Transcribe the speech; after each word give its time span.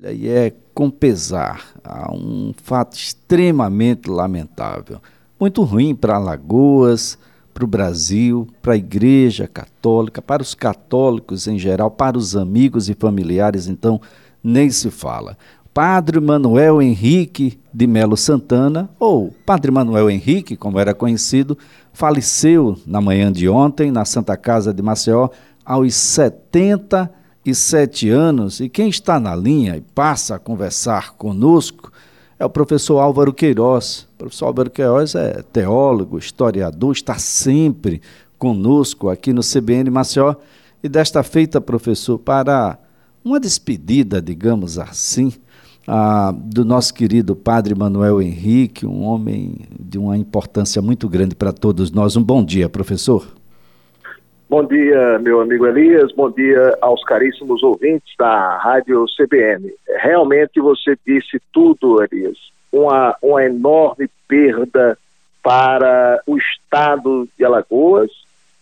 e 0.00 0.28
é 0.28 0.52
com 0.72 0.88
pesar, 0.88 1.74
há 1.82 2.14
um 2.14 2.54
fato 2.62 2.96
extremamente 2.96 4.08
lamentável, 4.08 5.00
muito 5.40 5.64
ruim 5.64 5.92
para 5.92 6.14
Alagoas, 6.14 7.18
para 7.52 7.64
o 7.64 7.66
Brasil, 7.66 8.46
para 8.62 8.74
a 8.74 8.76
Igreja 8.76 9.48
Católica, 9.48 10.22
para 10.22 10.40
os 10.40 10.54
católicos 10.54 11.48
em 11.48 11.58
geral, 11.58 11.90
para 11.90 12.16
os 12.16 12.36
amigos 12.36 12.88
e 12.88 12.94
familiares, 12.94 13.66
então 13.66 14.00
nem 14.40 14.70
se 14.70 14.88
fala. 14.88 15.36
Padre 15.74 16.20
Manuel 16.20 16.80
Henrique 16.80 17.58
de 17.74 17.88
Melo 17.88 18.16
Santana, 18.16 18.88
ou 19.00 19.34
Padre 19.44 19.72
Manuel 19.72 20.08
Henrique, 20.08 20.56
como 20.56 20.78
era 20.78 20.94
conhecido, 20.94 21.58
faleceu 21.92 22.78
na 22.86 23.00
manhã 23.00 23.32
de 23.32 23.48
ontem 23.48 23.90
na 23.90 24.04
Santa 24.04 24.36
Casa 24.36 24.72
de 24.72 24.80
Maceió 24.80 25.28
aos 25.64 25.92
70 25.92 26.98
anos 26.98 27.17
37 27.48 28.10
anos 28.10 28.60
e 28.60 28.68
quem 28.68 28.88
está 28.88 29.18
na 29.18 29.34
linha 29.34 29.76
e 29.76 29.80
passa 29.80 30.34
a 30.34 30.38
conversar 30.38 31.14
conosco 31.14 31.90
é 32.38 32.44
o 32.44 32.50
professor 32.50 32.98
Álvaro 32.98 33.32
Queiroz. 33.32 34.06
O 34.14 34.18
professor 34.18 34.46
Álvaro 34.46 34.70
Queiroz 34.70 35.14
é 35.14 35.42
teólogo, 35.42 36.18
historiador, 36.18 36.92
está 36.92 37.18
sempre 37.18 38.02
conosco 38.38 39.08
aqui 39.08 39.32
no 39.32 39.40
CBN 39.40 39.90
Maceió. 39.90 40.34
E 40.82 40.88
desta 40.88 41.22
feita, 41.22 41.60
professor, 41.60 42.18
para 42.18 42.78
uma 43.24 43.40
despedida, 43.40 44.20
digamos 44.20 44.78
assim, 44.78 45.32
a 45.86 46.32
do 46.32 46.64
nosso 46.64 46.92
querido 46.92 47.34
padre 47.34 47.74
Manuel 47.74 48.20
Henrique, 48.20 48.86
um 48.86 49.04
homem 49.04 49.56
de 49.80 49.98
uma 49.98 50.16
importância 50.16 50.82
muito 50.82 51.08
grande 51.08 51.34
para 51.34 51.52
todos 51.52 51.90
nós. 51.90 52.14
Um 52.14 52.22
bom 52.22 52.44
dia, 52.44 52.68
professor. 52.68 53.37
Bom 54.48 54.64
dia, 54.64 55.18
meu 55.18 55.42
amigo 55.42 55.66
Elias. 55.66 56.10
Bom 56.12 56.30
dia 56.30 56.74
aos 56.80 57.04
caríssimos 57.04 57.62
ouvintes 57.62 58.14
da 58.18 58.56
Rádio 58.56 59.04
CBN. 59.14 59.70
Realmente 59.98 60.58
você 60.58 60.96
disse 61.06 61.38
tudo, 61.52 62.02
Elias. 62.02 62.38
Uma, 62.72 63.14
uma 63.20 63.44
enorme 63.44 64.08
perda 64.26 64.96
para 65.42 66.22
o 66.26 66.38
Estado 66.38 67.28
de 67.36 67.44
Alagoas 67.44 68.10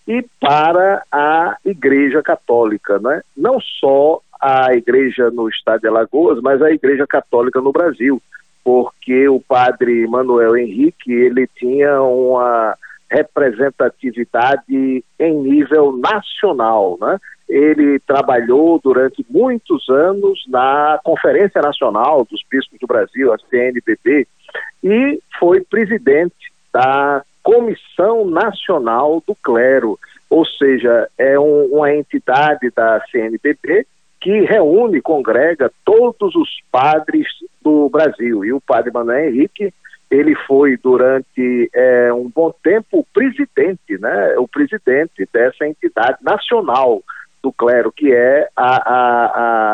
e 0.08 0.24
para 0.40 1.04
a 1.12 1.56
Igreja 1.64 2.20
Católica, 2.20 2.98
né? 2.98 3.22
Não 3.36 3.60
só 3.60 4.20
a 4.40 4.74
Igreja 4.74 5.30
no 5.30 5.48
Estado 5.48 5.82
de 5.82 5.86
Alagoas, 5.86 6.40
mas 6.42 6.60
a 6.62 6.72
Igreja 6.72 7.06
Católica 7.06 7.60
no 7.60 7.70
Brasil, 7.70 8.20
porque 8.64 9.28
o 9.28 9.38
padre 9.38 10.04
Manuel 10.08 10.56
Henrique 10.56 11.12
ele 11.12 11.46
tinha 11.46 12.02
uma 12.02 12.76
representatividade 13.10 15.04
em 15.18 15.34
nível 15.34 15.96
nacional, 15.96 16.98
né? 17.00 17.18
Ele 17.48 18.00
trabalhou 18.00 18.80
durante 18.82 19.24
muitos 19.30 19.88
anos 19.88 20.44
na 20.48 20.98
Conferência 21.04 21.60
Nacional 21.60 22.26
dos 22.28 22.40
Bispos 22.50 22.78
do 22.80 22.86
Brasil, 22.88 23.32
a 23.32 23.38
CNBB, 23.38 24.26
e 24.82 25.20
foi 25.38 25.60
presidente 25.60 26.52
da 26.72 27.22
Comissão 27.42 28.24
Nacional 28.26 29.22
do 29.24 29.36
Clero, 29.36 29.96
ou 30.28 30.44
seja, 30.44 31.08
é 31.16 31.38
um, 31.38 31.66
uma 31.66 31.94
entidade 31.94 32.72
da 32.74 33.00
CNBB 33.12 33.86
que 34.20 34.40
reúne, 34.40 35.00
congrega 35.00 35.70
todos 35.84 36.34
os 36.34 36.48
padres 36.72 37.28
do 37.62 37.88
Brasil. 37.88 38.44
E 38.44 38.52
o 38.52 38.60
padre 38.60 38.90
Manuel 38.92 39.28
Henrique 39.28 39.72
ele 40.10 40.34
foi 40.46 40.76
durante 40.76 41.70
é, 41.74 42.12
um 42.12 42.30
bom 42.32 42.52
tempo 42.62 43.00
o 43.00 43.06
presidente, 43.12 43.98
né, 43.98 44.38
o 44.38 44.46
presidente 44.46 45.28
dessa 45.32 45.66
entidade 45.66 46.18
nacional 46.22 47.02
do 47.42 47.52
clero, 47.52 47.92
que 47.92 48.12
é 48.12 48.48
a, 48.56 48.76
a, 48.76 49.26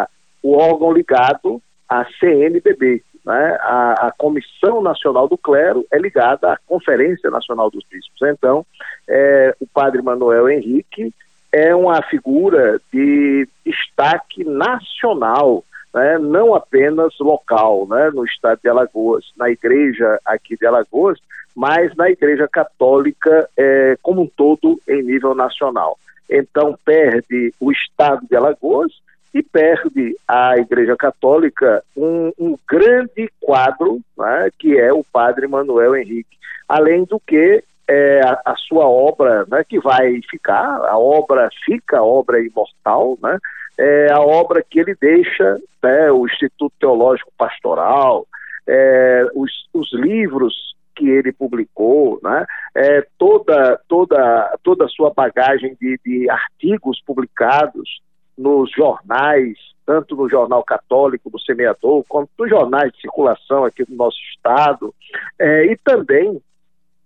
a, 0.03 0.09
o 0.43 0.57
órgão 0.57 0.93
ligado 0.93 1.61
à 1.89 2.05
CNBB. 2.19 3.03
Né, 3.25 3.57
a, 3.61 4.09
a, 4.09 4.13
Comissão 4.19 4.83
Nacional 4.83 5.29
do 5.29 5.39
Clero 5.39 5.87
é 5.93 5.99
ligada 5.99 6.55
à 6.55 6.59
Conferência 6.67 7.31
Nacional 7.31 7.71
dos 7.71 7.85
Bispos. 7.89 8.21
Então, 8.23 8.67
é, 9.09 9.55
o 9.61 9.67
padre 9.67 10.03
Manuel 10.03 10.49
Henrique 10.49 11.15
é 11.53 11.73
uma 11.73 12.03
figura 12.03 12.81
de 12.93 13.47
destaque 13.65 14.43
nacional 14.43 15.63
né, 15.95 16.19
não 16.19 16.55
apenas 16.55 17.13
local, 17.21 17.87
né, 17.89 18.11
no 18.13 18.25
estado 18.25 18.61
de 18.63 18.69
Alagoas, 18.69 19.25
na 19.37 19.51
igreja 19.51 20.19
aqui 20.25 20.57
de 20.57 20.67
Alagoas, 20.67 21.19
mas 21.55 21.95
na 21.97 22.11
igreja 22.11 22.49
católica 22.49 23.49
é, 23.57 23.97
como 24.03 24.23
um 24.23 24.27
todo 24.27 24.81
em 24.89 25.03
nível 25.03 25.35
nacional. 25.35 25.99
Então 26.31 26.79
perde 26.85 27.53
o 27.61 27.71
estado 27.71 28.27
de 28.27 28.35
Alagoas 28.35 28.93
e 29.35 29.43
perde 29.43 30.17
a 30.27 30.57
igreja 30.57 30.97
católica 30.97 31.83
um, 31.97 32.33
um 32.39 32.57
grande 32.69 33.31
quadro, 33.41 34.01
né, 34.17 34.51
que 34.59 34.79
é 34.79 34.93
o 34.93 35.05
padre 35.05 35.47
Manuel 35.47 35.97
Henrique. 35.97 36.37
Além 36.69 37.05
do 37.05 37.21
que 37.21 37.63
é, 37.89 38.21
a, 38.25 38.41
a, 38.53 38.57
sua 38.57 38.87
obra, 38.87 39.45
né, 39.49 39.65
que 39.69 39.79
vai 39.79 40.21
ficar, 40.31 40.85
a 40.87 40.99
obra 40.99 41.49
fica, 41.65 41.99
a 41.99 42.03
obra 42.03 42.41
imortal, 42.41 43.19
né, 43.23 43.39
é 43.79 44.11
a 44.13 44.21
obra 44.21 44.65
que 44.69 44.79
ele 44.79 44.95
deixa, 45.01 45.59
né, 45.83 46.11
o 46.11 46.27
Instituto 46.27 46.73
Teológico 46.79 47.33
Pastoral, 47.37 48.27
é, 48.67 49.27
os, 49.35 49.51
os 49.73 49.93
livros 49.93 50.55
que 50.95 51.09
ele 51.09 51.33
publicou, 51.33 52.21
né, 52.23 52.45
é, 52.75 53.07
toda, 53.19 53.81
toda, 53.89 54.59
toda 54.63 54.85
a 54.85 54.89
sua 54.89 55.13
bagagem 55.13 55.77
de, 55.81 55.99
de 56.05 56.31
artigos 56.31 57.03
publicados 57.05 58.01
nos 58.37 58.71
jornais, 58.71 59.57
tanto 59.85 60.17
no 60.17 60.29
Jornal 60.29 60.63
Católico 60.63 61.31
do 61.31 61.41
Semeador, 61.41 62.05
quanto 62.09 62.31
nos 62.39 62.49
jornais 62.49 62.93
de 62.93 63.01
circulação 63.01 63.65
aqui 63.65 63.85
do 63.85 63.95
nosso 63.95 64.19
estado, 64.35 64.95
é, 65.39 65.67
e 65.67 65.77
também 65.77 66.41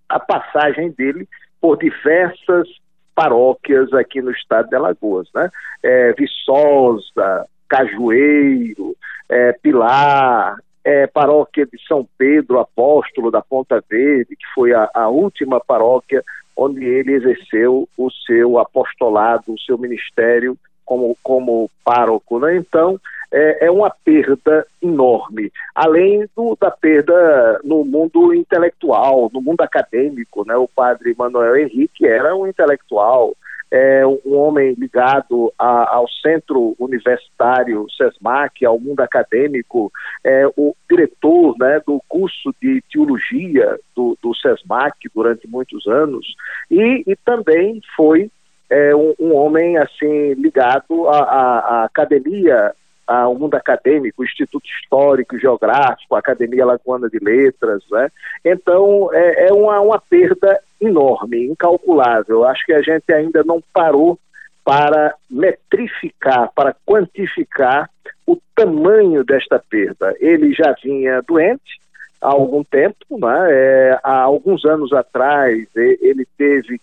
a 0.09 0.21
passagem 0.21 0.91
dele 0.91 1.29
por 1.61 1.79
diversas 1.79 2.69
paróquias 3.17 3.91
aqui 3.95 4.21
no 4.21 4.31
estado 4.31 4.69
de 4.69 4.77
Alagoas, 4.77 5.27
né? 5.35 5.51
É, 5.83 6.13
Viçosa, 6.13 7.47
Cajueiro, 7.67 8.95
é, 9.29 9.53
Pilar, 9.55 10.57
é, 10.85 11.07
paróquia 11.07 11.67
de 11.67 11.83
São 11.89 12.07
Pedro 12.19 12.61
Apóstolo 12.61 13.31
da 13.31 13.41
Ponta 13.41 13.83
Verde, 13.89 14.37
que 14.37 14.47
foi 14.55 14.75
a, 14.75 14.89
a 14.95 15.09
última 15.09 15.59
paróquia 15.59 16.23
onde 16.55 16.85
ele 16.85 17.13
exerceu 17.13 17.89
o 17.97 18.11
seu 18.11 18.59
apostolado, 18.59 19.53
o 19.53 19.61
seu 19.61 19.79
ministério 19.79 20.57
como, 20.85 21.17
como 21.23 21.71
pároco. 21.83 22.39
Né? 22.39 22.57
Então, 22.57 23.01
é, 23.33 23.67
é, 23.67 23.71
uma 23.71 23.91
perda 23.91 24.67
enorme, 24.83 25.53
além 25.75 26.29
do, 26.37 26.57
da 26.61 26.71
perda 26.71 27.61
no 27.65 27.85
mundo 27.85 28.35
intelectual, 28.35 29.31
no 29.33 29.41
mundo 29.41 29.61
acadêmico. 29.63 30.47
Né? 30.47 30.57
O 30.57 30.69
padre 30.69 31.15
Manuel 31.17 31.57
Henrique 31.57 32.07
era 32.07 32.35
um 32.37 32.47
intelectual, 32.47 33.35
é, 33.71 34.07
um 34.07 34.37
homem 34.37 34.75
ligado 34.75 35.53
a, 35.59 35.97
ao 35.97 36.09
centro 36.09 36.77
universitário 36.79 37.87
SESMAC, 37.97 38.65
ao 38.65 38.79
mundo 38.79 39.01
acadêmico, 39.01 39.93
é, 40.25 40.47
o 40.57 40.75
diretor 40.89 41.57
né, 41.59 41.81
do 41.87 42.01
curso 42.09 42.55
de 42.63 42.83
teologia 42.93 43.79
do, 43.95 44.17
do 44.23 44.35
SESMAC 44.37 45.09
durante 45.15 45.49
muitos 45.49 45.87
anos, 45.87 46.27
e, 46.71 47.03
e 47.07 47.17
também 47.25 47.81
foi 47.97 48.31
é 48.69 48.95
um, 48.95 49.15
um 49.19 49.35
homem 49.35 49.77
assim 49.77 50.35
ligado 50.35 51.09
à, 51.09 51.19
à, 51.19 51.59
à 51.59 51.85
academia, 51.85 52.75
ao 53.07 53.35
mundo 53.35 53.55
acadêmico, 53.55 54.23
o 54.23 54.25
Instituto 54.25 54.67
Histórico 54.67 55.37
e 55.37 55.41
Geográfico, 55.41 56.15
a 56.15 56.19
Academia 56.19 56.67
Lagoana 56.67 57.09
de 57.09 57.19
Letras, 57.19 57.83
né? 57.91 58.09
Então 58.45 59.11
é, 59.13 59.49
é 59.49 59.53
uma, 59.53 59.81
uma 59.81 59.99
perda 60.01 60.61
enorme, 60.81 61.47
incalculável. 61.47 62.45
Acho 62.45 62.65
que 62.67 62.73
a 62.73 62.83
gente 62.83 63.13
ainda 63.13 63.45
não 63.45 63.63
parou 63.73 64.19
para 64.65 65.15
metrificar, 65.31 66.51
para 66.53 66.75
quantificar 66.85 67.89
o 68.27 68.37
tamanho 68.55 69.25
desta 69.25 69.63
perda. 69.71 70.15
Ele 70.19 70.53
já 70.53 70.75
vinha 70.83 71.23
doente 71.23 71.81
há 72.21 72.31
algum 72.31 72.65
tempo, 72.65 72.97
né? 73.11 73.49
é, 73.53 74.01
há 74.03 74.23
alguns 74.23 74.65
anos 74.65 74.93
atrás 74.93 75.69
ele 75.77 76.27
teve 76.37 76.81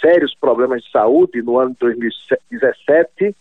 sérios 0.00 0.34
problemas 0.34 0.82
de 0.82 0.90
saúde 0.90 1.42
no 1.42 1.58
ano 1.58 1.70
de 1.70 1.78
2017 1.80 3.34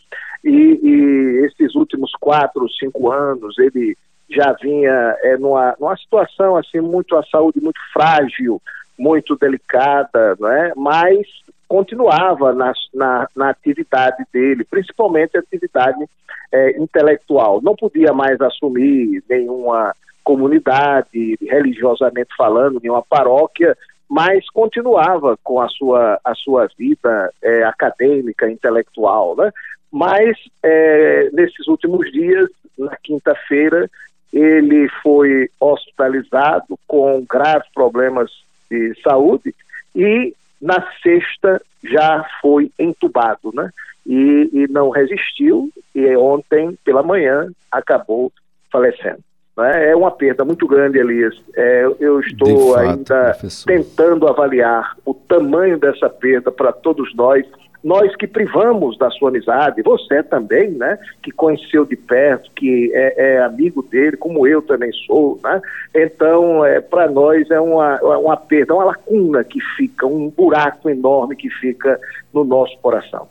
e, 0.44 0.80
e 0.81 1.45
esses 1.45 1.75
últimos 1.75 2.12
quatro, 2.19 2.68
cinco 2.80 3.12
anos 3.12 3.57
ele 3.57 3.98
já 4.30 4.54
vinha 4.54 5.16
é, 5.22 5.38
numa, 5.38 5.75
numa 5.80 5.95
situação 5.98 6.57
assim 6.57 6.80
muito 6.80 7.16
a 7.16 7.24
saúde 7.24 7.62
muito 7.62 7.80
frágil, 7.94 8.62
muito 8.98 9.36
delicada, 9.36 10.36
não 10.40 10.50
é? 10.50 10.74
Mas 10.75 11.28
continuava 11.68 12.54
na, 12.54 12.72
na, 12.94 13.28
na 13.36 13.50
atividade 13.50 14.24
dele, 14.31 14.63
principalmente 14.63 15.36
a 15.36 15.40
atividade 15.40 16.06
é, 16.51 16.80
intelectual. 16.80 17.62
Não 17.62 17.75
podia 17.75 18.13
mais 18.13 18.39
assumir 18.42 19.24
nenhuma 19.30 19.96
comunidade, 20.24 21.38
religiosamente 21.42 22.30
falando, 22.38 22.80
nenhuma 22.81 23.04
paróquia, 23.04 23.75
mas 24.10 24.48
continuava 24.51 25.38
com 25.44 25.60
a 25.60 25.68
sua, 25.69 26.19
a 26.24 26.36
sua 26.36 26.68
vida 26.78 27.31
é, 27.42 27.63
acadêmica, 27.63 28.50
intelectual, 28.50 29.36
né? 29.36 29.51
Mas 29.94 30.36
é, 30.63 31.30
nesses 31.34 31.68
últimos 31.68 32.12
dias 32.12 32.50
na 32.75 32.95
quinta-feira, 32.98 33.88
ele 34.34 34.90
foi 35.04 35.48
hospitalizado 35.60 36.80
com 36.88 37.24
graves 37.30 37.69
problemas 37.72 38.31
de 38.72 39.00
saúde 39.04 39.54
e 39.95 40.34
na 40.60 40.84
sexta 41.04 41.62
já 41.84 42.25
foi 42.42 42.72
entubado, 42.80 43.51
né? 43.54 43.69
E, 44.04 44.50
e 44.51 44.68
não 44.68 44.90
resistiu 44.90 45.69
e 45.94 46.16
ontem 46.16 46.75
pela 46.84 47.04
manhã 47.04 47.51
acabou 47.72 48.31
falecendo. 48.72 49.19
Né? 49.56 49.92
É 49.92 49.96
uma 49.96 50.10
perda 50.10 50.44
muito 50.44 50.68
grande, 50.68 50.98
Elias. 50.98 51.39
É, 51.56 51.86
eu 52.00 52.19
estou 52.19 52.74
fato, 52.74 52.80
ainda 52.80 53.24
professor. 53.25 53.68
tentando 53.68 54.28
avaliar 54.28 54.98
o 55.06 55.13
tamanho 55.13 55.78
dessa 55.78 56.10
perda 56.10 56.51
para 56.51 56.72
todos 56.72 57.13
nós 57.13 57.46
nós 57.83 58.15
que 58.15 58.25
privamos 58.25 58.97
da 58.97 59.09
sua 59.12 59.30
amizade, 59.30 59.81
você 59.81 60.24
também, 60.24 60.71
né, 60.71 60.97
que 61.21 61.31
conheceu 61.31 61.85
de 61.85 61.97
perto, 61.97 62.50
que 62.56 62.91
é, 62.94 63.35
é 63.35 63.44
amigo 63.44 63.83
dele, 63.83 64.15
como 64.15 64.47
eu 64.47 64.62
também 64.62 64.91
sou, 65.06 65.38
né? 65.44 65.62
Então, 65.94 66.65
é, 66.65 66.80
para 66.80 67.12
nós 67.12 67.50
é 67.51 67.59
uma, 67.59 67.95
é 67.95 68.18
uma 68.18 68.38
perda, 68.38 68.74
uma 68.74 68.85
lacuna 68.85 69.44
que 69.44 69.59
fica, 69.75 70.07
um 70.07 70.30
buraco 70.30 70.89
enorme 70.89 71.35
que 71.35 71.50
fica 71.50 72.00
no 72.33 72.45
nosso 72.45 72.77
coração. 72.80 73.27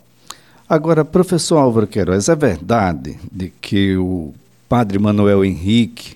Agora, 0.69 1.03
professor 1.03 1.57
Álvaro 1.57 1.87
Queiroz, 1.87 2.29
é 2.29 2.35
verdade 2.35 3.17
de 3.31 3.49
que 3.49 3.97
o 3.97 4.33
padre 4.69 4.99
Manuel 4.99 5.43
Henrique 5.43 6.15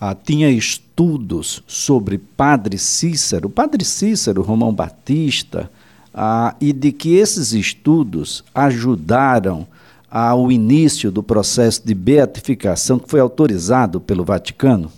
ah, 0.00 0.14
tinha 0.14 0.50
estudos 0.50 1.62
sobre 1.66 2.18
Padre 2.18 2.78
Cícero, 2.78 3.48
Padre 3.48 3.84
Cícero, 3.84 4.42
Romão 4.42 4.72
Batista, 4.72 5.70
ah, 6.16 6.56
e 6.58 6.72
de 6.72 6.92
que 6.92 7.16
esses 7.18 7.52
estudos 7.52 8.42
ajudaram 8.54 9.66
ao 10.10 10.50
início 10.50 11.10
do 11.10 11.22
processo 11.22 11.86
de 11.86 11.94
beatificação 11.94 12.98
que 12.98 13.10
foi 13.10 13.20
autorizado 13.20 14.00
pelo 14.00 14.24
Vaticano? 14.24 14.88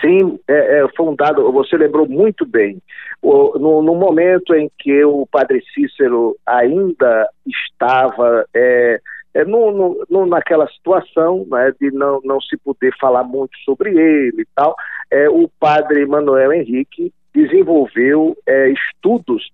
Sim, 0.00 0.38
é, 0.48 0.80
é, 0.80 0.88
foi 0.96 1.06
um 1.06 1.14
dado, 1.14 1.50
você 1.52 1.76
lembrou 1.76 2.08
muito 2.08 2.44
bem. 2.44 2.78
O, 3.22 3.56
no, 3.58 3.82
no, 3.82 3.94
momento 3.94 4.52
em 4.54 4.70
que 4.78 5.04
o 5.04 5.26
padre 5.30 5.62
Cícero 5.72 6.36
ainda 6.44 7.28
estava 7.46 8.44
é, 8.52 9.00
é, 9.32 9.44
no, 9.44 10.04
no, 10.10 10.26
naquela 10.26 10.68
situação 10.68 11.46
né, 11.48 11.72
de 11.80 11.90
não, 11.92 12.20
não 12.24 12.40
se 12.40 12.56
poder 12.58 12.94
falar 13.00 13.24
muito 13.24 13.56
sobre 13.64 13.90
ele 13.90 14.42
e 14.42 14.46
tal, 14.54 14.74
é, 15.10 15.28
o 15.30 15.48
padre 15.60 16.04
Manuel 16.04 16.52
Henrique 16.52 17.12
desenvolveu 17.34 18.36
é, 18.46 18.70
estudos, 18.70 19.50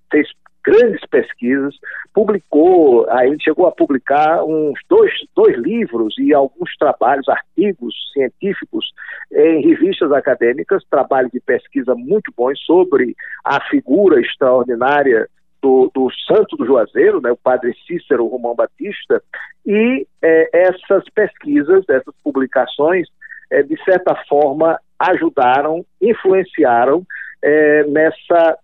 grandes 0.64 1.04
pesquisas, 1.06 1.74
publicou, 2.14 3.08
aí 3.10 3.36
chegou 3.40 3.66
a 3.66 3.72
publicar 3.72 4.44
uns 4.44 4.78
dois, 4.88 5.12
dois 5.34 5.56
livros 5.58 6.14
e 6.18 6.32
alguns 6.32 6.76
trabalhos, 6.76 7.28
artigos 7.28 7.94
científicos 8.12 8.86
em 9.32 9.62
revistas 9.62 10.12
acadêmicas, 10.12 10.84
trabalhos 10.90 11.32
de 11.32 11.40
pesquisa 11.40 11.94
muito 11.94 12.32
bons 12.36 12.58
sobre 12.60 13.14
a 13.44 13.60
figura 13.68 14.20
extraordinária 14.20 15.28
do, 15.60 15.90
do, 15.94 16.08
Santo 16.26 16.56
do 16.56 16.66
Juazeiro, 16.66 17.20
né, 17.20 17.30
o 17.30 17.36
padre 17.36 17.74
Cícero 17.86 18.26
Romão 18.26 18.54
Batista, 18.54 19.22
e 19.64 20.06
é, 20.20 20.50
essas 20.52 21.04
pesquisas, 21.14 21.84
essas 21.88 22.14
publicações, 22.22 23.06
é, 23.50 23.62
de 23.62 23.76
certa 23.84 24.14
forma, 24.28 24.78
ajudaram, 24.98 25.84
influenciaram 26.00 27.04
é, 27.40 27.84
nessa 27.84 28.58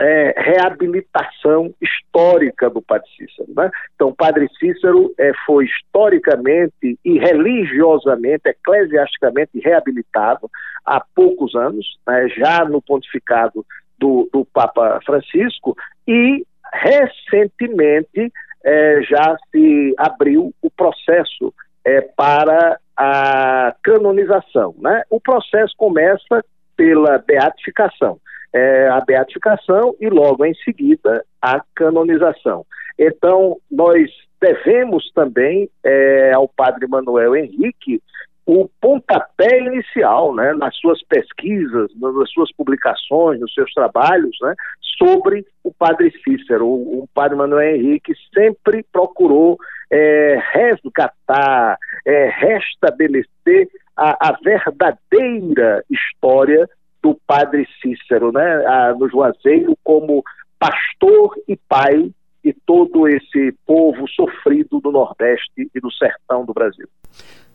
é, 0.00 0.34
reabilitação 0.36 1.74
histórica 1.80 2.70
do 2.70 2.80
Padre 2.80 3.08
Cícero. 3.16 3.48
Né? 3.56 3.70
Então, 3.94 4.08
o 4.08 4.14
Padre 4.14 4.48
Cícero 4.58 5.12
é, 5.18 5.32
foi 5.44 5.66
historicamente 5.66 6.98
e 7.04 7.18
religiosamente, 7.18 8.42
eclesiasticamente 8.46 9.58
reabilitado 9.58 10.50
há 10.84 11.02
poucos 11.14 11.54
anos, 11.54 11.98
né, 12.06 12.28
já 12.28 12.64
no 12.64 12.80
pontificado 12.80 13.64
do, 13.98 14.28
do, 14.32 14.44
Papa 14.44 15.00
Francisco, 15.04 15.76
e 16.06 16.46
recentemente 16.72 18.32
é, 18.64 19.02
já 19.02 19.36
se 19.50 19.94
abriu 19.98 20.54
o 20.62 20.70
processo 20.70 21.52
é, 21.84 22.00
para 22.00 22.78
a 22.96 23.74
canonização. 23.82 24.74
Né? 24.78 25.02
O 25.10 25.20
processo 25.20 25.74
começa 25.76 26.44
pela 26.76 27.18
beatificação 27.18 28.20
é, 28.52 28.88
a 28.88 29.00
beatificação 29.00 29.94
e 30.00 30.08
logo 30.08 30.44
em 30.44 30.54
seguida 30.54 31.24
a 31.40 31.62
canonização. 31.74 32.64
Então, 32.98 33.56
nós 33.70 34.10
devemos 34.40 35.10
também 35.14 35.68
é, 35.84 36.32
ao 36.32 36.48
padre 36.48 36.86
Manuel 36.86 37.36
Henrique 37.36 38.00
o 38.46 38.66
pontapé 38.80 39.60
inicial, 39.60 40.34
né, 40.34 40.54
nas 40.54 40.74
suas 40.78 41.02
pesquisas, 41.02 41.90
nas 42.00 42.30
suas 42.30 42.50
publicações, 42.52 43.38
nos 43.38 43.52
seus 43.52 43.70
trabalhos, 43.74 44.34
né, 44.40 44.54
sobre 44.96 45.44
o 45.62 45.70
padre 45.70 46.10
Cícero. 46.24 46.66
O, 46.66 47.02
o 47.02 47.08
padre 47.12 47.36
Manuel 47.36 47.76
Henrique 47.76 48.14
sempre 48.34 48.82
procurou 48.90 49.58
é, 49.90 50.40
resgatar, 50.52 51.76
é, 52.06 52.30
restabelecer 52.30 53.68
a, 53.94 54.30
a 54.30 54.38
verdadeira 54.42 55.84
história 55.90 56.66
do 57.02 57.18
padre 57.26 57.66
Cícero, 57.80 58.32
né, 58.32 58.94
no 58.98 59.08
Juazeiro, 59.08 59.76
como 59.84 60.22
pastor 60.58 61.34
e 61.46 61.56
pai 61.68 62.10
de 62.44 62.52
todo 62.66 63.06
esse 63.08 63.54
povo 63.66 64.06
sofrido 64.08 64.80
do 64.80 64.90
Nordeste 64.90 65.70
e 65.74 65.80
do 65.80 65.92
sertão 65.92 66.44
do 66.44 66.52
Brasil. 66.52 66.88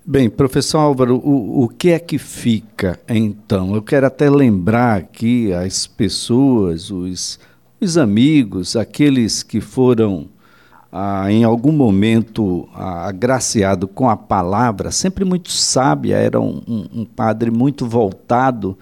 Bem, 0.05 0.29
professor 0.29 0.79
Álvaro, 0.79 1.15
o, 1.15 1.63
o 1.63 1.69
que 1.69 1.91
é 1.91 1.99
que 1.99 2.17
fica 2.17 2.99
então? 3.07 3.73
Eu 3.73 3.81
quero 3.81 4.05
até 4.05 4.29
lembrar 4.29 4.97
aqui 4.97 5.53
as 5.53 5.87
pessoas, 5.87 6.91
os, 6.91 7.39
os 7.79 7.97
amigos, 7.97 8.75
aqueles 8.75 9.41
que 9.43 9.61
foram 9.61 10.27
ah, 10.91 11.31
em 11.31 11.45
algum 11.45 11.71
momento 11.71 12.67
ah, 12.75 13.07
agraciado 13.07 13.87
com 13.87 14.09
a 14.09 14.17
palavra, 14.17 14.91
sempre 14.91 15.23
muito 15.23 15.49
sábia, 15.49 16.17
era 16.17 16.39
um, 16.39 16.61
um, 16.67 17.01
um 17.01 17.05
padre 17.05 17.49
muito 17.49 17.85
voltado 17.85 18.77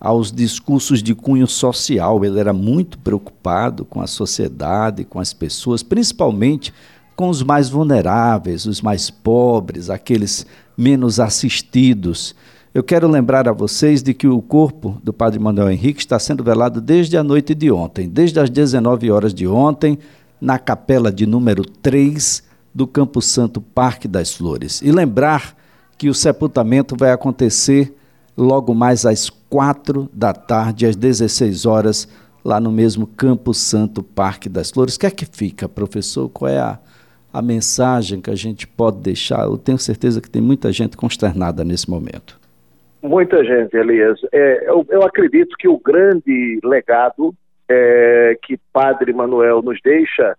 aos 0.00 0.30
discursos 0.30 1.02
de 1.02 1.14
cunho 1.14 1.46
social. 1.46 2.24
Ele 2.24 2.38
era 2.38 2.52
muito 2.52 2.98
preocupado 2.98 3.84
com 3.84 4.00
a 4.00 4.06
sociedade, 4.06 5.04
com 5.04 5.18
as 5.18 5.32
pessoas, 5.32 5.82
principalmente 5.82 6.72
com 7.16 7.28
os 7.28 7.42
mais 7.42 7.68
vulneráveis, 7.68 8.64
os 8.64 8.80
mais 8.80 9.10
pobres, 9.10 9.90
aqueles 9.90 10.46
menos 10.76 11.18
assistidos. 11.18 12.34
Eu 12.72 12.84
quero 12.84 13.08
lembrar 13.08 13.48
a 13.48 13.52
vocês 13.52 14.02
de 14.02 14.14
que 14.14 14.28
o 14.28 14.40
corpo 14.40 15.00
do 15.02 15.12
Padre 15.12 15.40
Manuel 15.40 15.70
Henrique 15.70 16.00
está 16.00 16.18
sendo 16.18 16.44
velado 16.44 16.80
desde 16.80 17.16
a 17.16 17.24
noite 17.24 17.54
de 17.54 17.72
ontem, 17.72 18.08
desde 18.08 18.38
as 18.38 18.48
19 18.48 19.10
horas 19.10 19.34
de 19.34 19.48
ontem, 19.48 19.98
na 20.40 20.60
capela 20.60 21.10
de 21.10 21.26
número 21.26 21.64
3 21.64 22.44
do 22.72 22.86
Campo 22.86 23.20
Santo 23.20 23.60
Parque 23.60 24.06
das 24.06 24.32
Flores. 24.32 24.80
E 24.80 24.92
lembrar 24.92 25.56
que 25.96 26.08
o 26.08 26.14
sepultamento 26.14 26.94
vai 26.96 27.10
acontecer 27.10 27.92
logo 28.38 28.72
mais 28.72 29.04
às 29.04 29.28
quatro 29.28 30.08
da 30.12 30.32
tarde, 30.32 30.86
às 30.86 30.94
16 30.94 31.66
horas, 31.66 32.08
lá 32.44 32.60
no 32.60 32.70
mesmo 32.70 33.04
Campo 33.04 33.52
Santo 33.52 34.00
Parque 34.00 34.48
das 34.48 34.70
Flores. 34.70 34.94
O 34.94 35.00
que 35.00 35.06
é 35.06 35.10
que 35.10 35.26
fica, 35.26 35.68
professor? 35.68 36.28
Qual 36.28 36.48
é 36.48 36.58
a, 36.58 36.78
a 37.32 37.42
mensagem 37.42 38.20
que 38.20 38.30
a 38.30 38.36
gente 38.36 38.66
pode 38.66 38.98
deixar? 38.98 39.44
Eu 39.44 39.58
tenho 39.58 39.78
certeza 39.78 40.20
que 40.20 40.30
tem 40.30 40.40
muita 40.40 40.70
gente 40.70 40.96
consternada 40.96 41.64
nesse 41.64 41.90
momento. 41.90 42.38
Muita 43.02 43.44
gente, 43.44 43.76
Elias. 43.76 44.20
É, 44.32 44.70
eu, 44.70 44.86
eu, 44.88 45.02
acredito 45.02 45.56
que 45.58 45.68
o 45.68 45.78
grande 45.78 46.60
legado 46.62 47.34
é, 47.68 48.36
que 48.42 48.58
Padre 48.72 49.12
Manuel 49.12 49.62
nos 49.62 49.80
deixa 49.82 50.36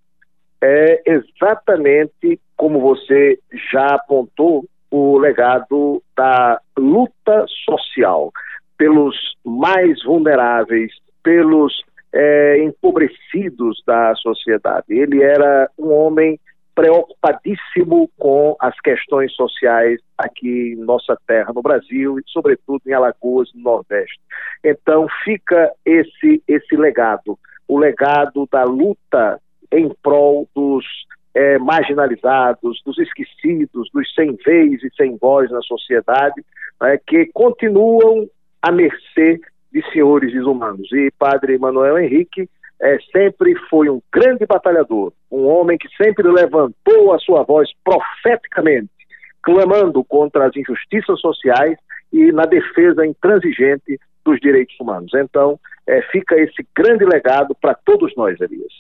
é 0.61 1.01
exatamente 1.05 2.39
como 2.57 2.81
você 2.81 3.39
já 3.71 3.95
apontou, 3.95 4.65
o 4.91 5.17
legado 5.17 6.01
da 6.15 6.59
luta 6.77 7.45
social 7.65 8.31
pelos 8.77 9.15
mais 9.45 10.03
vulneráveis, 10.03 10.91
pelos 11.23 11.83
é, 12.13 12.63
empobrecidos 12.63 13.83
da 13.85 14.15
sociedade. 14.15 14.85
Ele 14.89 15.21
era 15.21 15.69
um 15.77 15.91
homem 15.91 16.39
preocupadíssimo 16.73 18.09
com 18.17 18.55
as 18.57 18.73
questões 18.79 19.33
sociais 19.33 19.99
aqui 20.17 20.75
em 20.77 20.85
nossa 20.85 21.17
terra, 21.27 21.51
no 21.53 21.61
Brasil 21.61 22.17
e, 22.17 22.23
sobretudo, 22.27 22.81
em 22.87 22.93
Alagoas, 22.93 23.49
no 23.53 23.61
Nordeste. 23.61 24.17
Então, 24.63 25.05
fica 25.25 25.73
esse, 25.85 26.41
esse 26.47 26.77
legado, 26.77 27.37
o 27.67 27.77
legado 27.77 28.47
da 28.49 28.63
luta 28.63 29.41
em 29.73 29.93
prol 30.01 30.47
dos 30.55 30.85
é, 31.33 31.57
marginalizados, 31.59 32.81
dos 32.85 32.97
esquecidos, 32.97 33.69
dos 33.73 33.88
sem 34.19 34.35
vez 34.45 34.83
e 34.83 34.89
sem 34.97 35.17
voz 35.17 35.49
na 35.49 35.61
sociedade, 35.61 36.43
é, 36.83 36.97
que 36.97 37.27
continuam 37.33 38.27
à 38.61 38.71
mercê 38.71 39.39
de 39.71 39.91
senhores 39.93 40.33
desumanos. 40.33 40.91
E 40.91 41.11
Padre 41.17 41.57
Manuel 41.57 41.97
Henrique 41.97 42.49
é, 42.81 42.97
sempre 43.11 43.55
foi 43.69 43.89
um 43.89 44.01
grande 44.11 44.45
batalhador, 44.45 45.13
um 45.31 45.45
homem 45.45 45.77
que 45.77 45.87
sempre 46.01 46.27
levantou 46.27 47.13
a 47.13 47.19
sua 47.19 47.43
voz 47.43 47.69
profeticamente, 47.83 48.89
clamando 49.41 50.03
contra 50.03 50.47
as 50.47 50.55
injustiças 50.55 51.19
sociais 51.19 51.77
e 52.11 52.31
na 52.31 52.43
defesa 52.43 53.05
intransigente 53.05 53.99
dos 54.25 54.39
direitos 54.39 54.75
humanos. 54.79 55.11
Então, 55.13 55.59
é, 55.87 56.01
fica 56.11 56.35
esse 56.39 56.65
grande 56.75 57.05
legado 57.05 57.55
para 57.59 57.73
todos 57.73 58.13
nós, 58.15 58.39
Elias. 58.39 58.73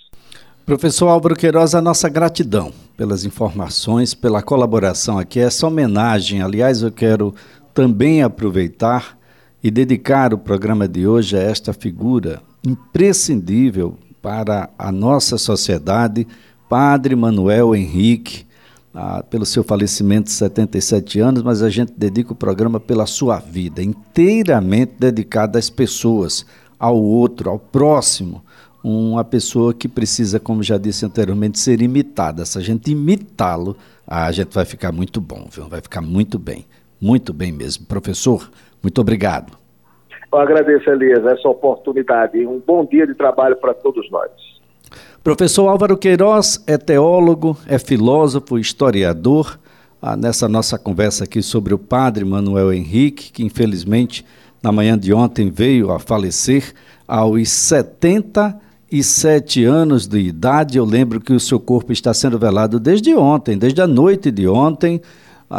Professor 0.69 1.07
Álvaro 1.07 1.35
Queiroz, 1.35 1.73
a 1.73 1.81
nossa 1.81 2.07
gratidão 2.07 2.71
pelas 2.95 3.25
informações, 3.25 4.13
pela 4.13 4.39
colaboração 4.39 5.17
aqui. 5.17 5.39
Essa 5.39 5.65
homenagem, 5.65 6.43
aliás, 6.43 6.83
eu 6.83 6.91
quero 6.91 7.33
também 7.73 8.21
aproveitar 8.21 9.17
e 9.63 9.71
dedicar 9.71 10.31
o 10.31 10.37
programa 10.37 10.87
de 10.87 11.07
hoje 11.07 11.35
a 11.35 11.41
esta 11.41 11.73
figura 11.73 12.39
imprescindível 12.63 13.97
para 14.21 14.69
a 14.77 14.91
nossa 14.91 15.39
sociedade, 15.39 16.27
Padre 16.69 17.15
Manuel 17.15 17.75
Henrique, 17.75 18.45
ah, 18.93 19.23
pelo 19.27 19.47
seu 19.47 19.63
falecimento 19.63 20.25
de 20.25 20.33
77 20.33 21.19
anos, 21.19 21.41
mas 21.41 21.63
a 21.63 21.69
gente 21.71 21.93
dedica 21.97 22.31
o 22.31 22.35
programa 22.35 22.79
pela 22.79 23.07
sua 23.07 23.39
vida, 23.39 23.81
inteiramente 23.81 24.93
dedicada 24.99 25.57
às 25.57 25.67
pessoas, 25.67 26.45
ao 26.77 26.95
outro, 26.95 27.49
ao 27.49 27.57
próximo. 27.57 28.43
Uma 28.83 29.23
pessoa 29.23 29.73
que 29.73 29.87
precisa, 29.87 30.39
como 30.39 30.63
já 30.63 30.77
disse 30.77 31.05
anteriormente, 31.05 31.59
ser 31.59 31.81
imitada. 31.81 32.45
Se 32.45 32.57
a 32.57 32.61
gente 32.61 32.91
imitá-lo, 32.91 33.75
a 34.07 34.31
gente 34.31 34.53
vai 34.53 34.65
ficar 34.65 34.91
muito 34.91 35.19
bom, 35.19 35.47
viu? 35.51 35.67
vai 35.67 35.81
ficar 35.81 36.01
muito 36.01 36.39
bem, 36.39 36.65
muito 36.99 37.33
bem 37.33 37.51
mesmo. 37.51 37.85
Professor, 37.85 38.49
muito 38.81 38.99
obrigado. 39.01 39.57
Eu 40.31 40.39
agradeço, 40.39 40.89
Elias, 40.89 41.25
essa 41.25 41.49
oportunidade. 41.49 42.45
Um 42.45 42.61
bom 42.65 42.85
dia 42.85 43.05
de 43.05 43.15
trabalho 43.15 43.55
para 43.57 43.73
todos 43.73 44.09
nós. 44.11 44.29
Professor 45.23 45.67
Álvaro 45.67 45.97
Queiroz 45.97 46.63
é 46.65 46.77
teólogo, 46.77 47.57
é 47.67 47.77
filósofo, 47.77 48.57
historiador. 48.57 49.59
Ah, 50.01 50.15
nessa 50.15 50.47
nossa 50.47 50.79
conversa 50.79 51.25
aqui 51.25 51.41
sobre 51.41 51.73
o 51.73 51.77
padre 51.77 52.23
Manuel 52.23 52.71
Henrique, 52.71 53.33
que 53.33 53.43
infelizmente 53.43 54.25
na 54.63 54.71
manhã 54.71 54.97
de 54.97 55.13
ontem 55.13 55.51
veio 55.51 55.91
a 55.91 55.99
falecer 55.99 56.73
aos 57.05 57.73
77 58.89 59.65
anos 59.65 60.07
de 60.07 60.19
idade. 60.19 60.77
Eu 60.77 60.85
lembro 60.85 61.21
que 61.21 61.31
o 61.31 61.39
seu 61.39 61.59
corpo 61.59 61.93
está 61.93 62.11
sendo 62.13 62.39
velado 62.39 62.79
desde 62.79 63.15
ontem, 63.15 63.57
desde 63.57 63.81
a 63.81 63.87
noite 63.87 64.31
de 64.31 64.47
ontem, 64.47 64.99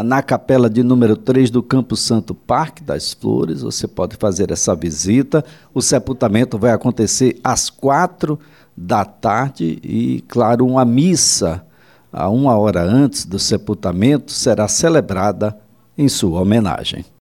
na 0.05 0.21
capela 0.21 0.69
de 0.69 0.83
número 0.83 1.17
3 1.17 1.49
do 1.49 1.63
Campo 1.63 1.97
Santo 1.97 2.35
Parque 2.35 2.83
das 2.83 3.13
Flores. 3.13 3.63
Você 3.63 3.87
pode 3.87 4.17
fazer 4.17 4.51
essa 4.51 4.75
visita. 4.75 5.45
O 5.73 5.81
sepultamento 5.81 6.59
vai 6.59 6.73
acontecer 6.73 7.39
às 7.43 7.71
quatro 7.71 8.39
da 8.77 9.05
tarde 9.05 9.79
e, 9.83 10.25
claro, 10.27 10.67
uma 10.67 10.85
missa 10.85 11.65
a 12.13 12.29
uma 12.29 12.57
hora 12.59 12.83
antes 12.83 13.25
do 13.25 13.39
sepultamento 13.39 14.33
será 14.33 14.67
celebrada 14.67 15.57
em 15.97 16.09
sua 16.09 16.41
homenagem. 16.41 17.05